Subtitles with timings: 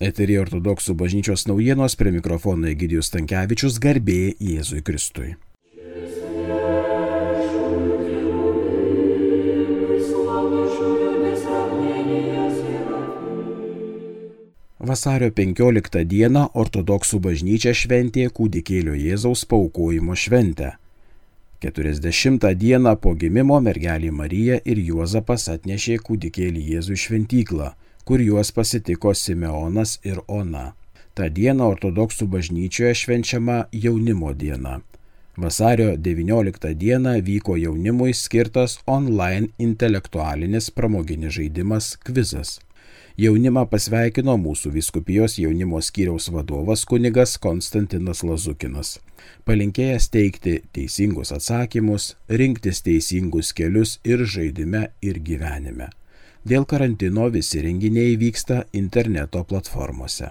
[0.00, 5.34] Eterija ortodoksų bažnyčios naujienos prie mikrofono Egidijus Tankievičius garbė Jėzui Kristui.
[14.80, 20.72] Vasario 15 dieną ortodoksų bažnyčia šventė kūdikėlio Jėzaus paukojimo šventę.
[21.60, 27.74] 40 dieną po gimimo mergelė Marija ir Juozapas atnešė kūdikėlį Jėzų šventyklą,
[28.04, 30.72] kur juos pasitiko Simeonas ir Ona.
[31.14, 34.80] Ta diena ortodoksų bažnyčioje švenčiama jaunimo diena.
[35.36, 42.58] Vasario 19 dieną vyko jaunimui skirtas online intelektualinis pramoginis žaidimas Kvizas.
[43.20, 48.98] Jaunimą pasveikino mūsų viskupijos jaunimo skyriaus vadovas kunigas Konstantinas Lazukinas.
[49.44, 55.90] Palinkėjęs teikti teisingus atsakymus, rinktis teisingus kelius ir žaidime, ir gyvenime.
[56.40, 60.30] Dėl karantino visi renginiai vyksta interneto platformose.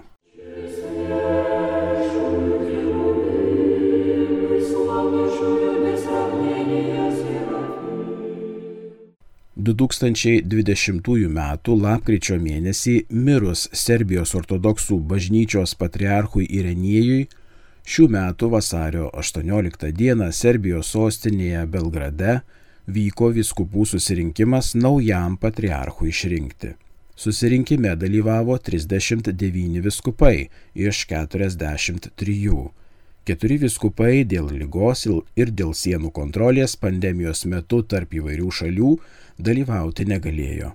[9.60, 11.40] 2020 m.
[11.82, 17.28] lapkričio mėnesį mirus Serbijos ortodoksų bažnyčios patriarchui Irenijui,
[17.84, 22.40] šių metų vasario 18 dieną Serbijos sostinėje Belgrade
[22.94, 26.74] vyko viskupų susirinkimas naujam patriarchui išrinkti.
[27.20, 32.68] Susirinkime dalyvavo 39 viskupai iš 43.
[33.28, 35.04] Keturi viskupai dėl lygos
[35.36, 38.94] ir dėl sienų kontrolės pandemijos metu tarp įvairių šalių
[39.38, 40.72] dalyvauti negalėjo.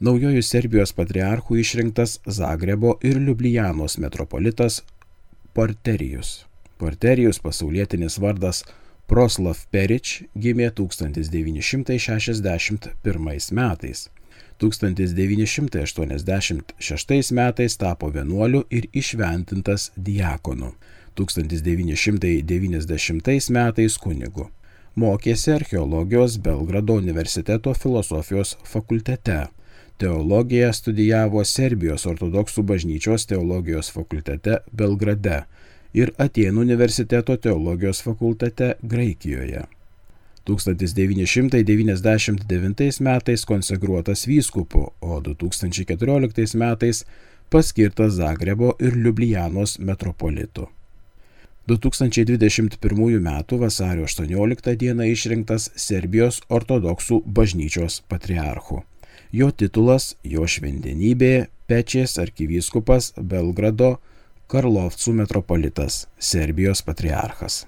[0.00, 4.80] Naujojų Serbijos patriarchų išrinktas Zagrebo ir Liublianos metropolitas
[5.54, 6.46] Porterijus.
[6.80, 8.64] Porterijus pasaulietinis vardas
[9.10, 14.06] Proslav Perič gimė 1961 metais.
[14.62, 20.74] 1986 metais tapo vienuoliu ir išventintas diakonu.
[21.18, 24.50] 1990 metais kunigu
[24.96, 29.46] mokėsi archeologijos Belgrado universiteto filosofijos fakultete.
[29.98, 35.44] Teologiją studijavo Serbijos ortodoksų bažnyčios teologijos fakultete Belgrade
[35.94, 39.64] ir Atenų universiteto teologijos fakultete Graikijoje.
[40.46, 47.04] 1999 metais konsekruotas vyskupu, o 2014 metais
[47.50, 50.68] paskirtas Zagrebo ir Liublianos metropolitu.
[51.66, 53.44] 2021 m.
[53.58, 55.12] vasario 18 d.
[55.12, 58.82] išrinktas Serbijos ortodoksų bažnyčios patriarchu.
[59.32, 63.98] Jo titulas- jo šventenybė Pečės arkivyskupas Belgrado
[64.50, 67.60] Karlovcų metropolitas, Serbijos patriarchas.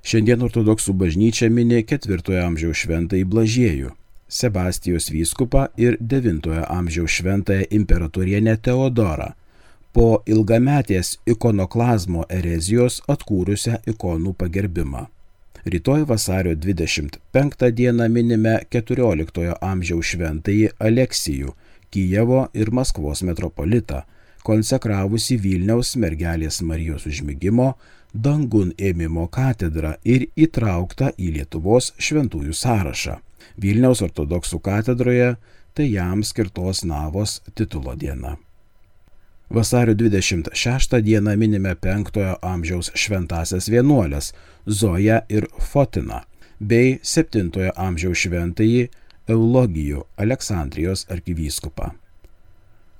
[0.00, 3.92] Šiandien ortodoksų bažnyčia mini ketvirtojo amžiaus šventąjį Blažiejų.
[4.32, 9.34] Sebastijos vyskupą ir IX amžiaus šventąją imperatorienę Teodorą,
[9.92, 15.04] po ilgametės ikonoklazmo erezijos atkūrusią ikonų pagerbimą.
[15.64, 21.50] Rytoj vasario 25 dieną minime XIV amžiaus šventąjį Aleksijų,
[21.90, 24.04] Kijevo ir Maskvos metropolitą,
[24.46, 27.72] konsekravusi Vilniaus mergelės Marijos užmygimo,
[28.14, 33.18] dangun ėmimo katedrą ir įtrauktą į Lietuvos šventųjų sąrašą.
[33.58, 35.32] Vilniaus ortodoksų katedroje
[35.74, 38.38] tai jam skirtos navos titulo diena.
[39.50, 42.10] Vasario 26 dieną minime 5
[42.42, 44.34] amžiaus šventasias vienuolės
[44.66, 46.18] Zoja ir Fotina
[46.60, 48.82] bei 7 amžiaus šventąjį
[49.28, 51.90] Eulogijų Aleksandrijos arkivyskupą.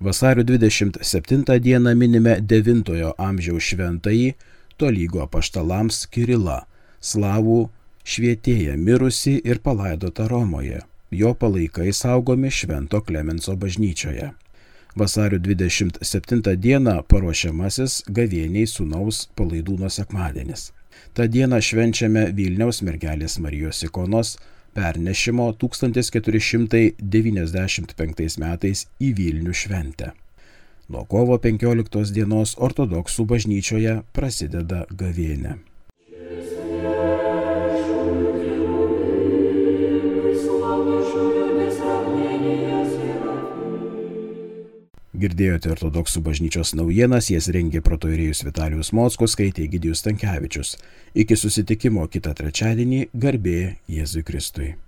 [0.01, 4.33] Vasario 27 dieną minime 9 amžiaus šventąjį
[4.81, 6.63] tolygo paštalams Kirilą,
[7.01, 7.69] slavų
[8.09, 10.81] švietėja mirusi ir palaidota Romoje.
[11.11, 14.33] Jo palaikai saugomi Švento Klemenso bažnyčioje.
[14.99, 20.75] Vasario 27 dieną paruošiamasis gavėniai sūnaus palaidūno sekmadienis.
[21.15, 24.35] Ta diena švenčiame Vilniaus mergelės Marijos ikonos
[24.75, 30.11] pernešimo 1495 metais į Vilnių šventę.
[30.89, 35.53] Nuo kovo 15 dienos ortodoksų bažnyčioje prasideda gavėnė.
[45.29, 50.73] Girdėjote ortodoksų bažnyčios naujienas, jas rengė protoirėjus Vitalijus Mockus, skaitė Gidijus Tankievičius.
[51.13, 53.59] Iki susitikimo kitą trečiadienį garbė
[53.93, 54.79] Jėzui Kristui.